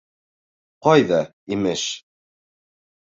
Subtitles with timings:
[0.87, 1.19] —Ҡайҙа,
[1.57, 1.83] имеш.